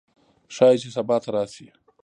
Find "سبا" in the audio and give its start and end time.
0.95-1.15